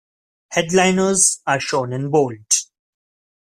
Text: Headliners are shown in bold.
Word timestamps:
Headliners 0.49 1.41
are 1.45 1.59
shown 1.59 1.93
in 1.93 2.09
bold. 2.09 2.51